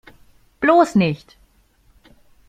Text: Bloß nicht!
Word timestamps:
Bloß 0.61 0.95
nicht! 0.95 1.37